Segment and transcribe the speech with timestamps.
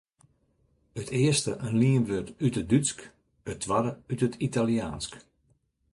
[1.01, 2.99] It earste in lienwurd út it Dútsk,
[3.51, 5.13] it twadde út it Italiaansk.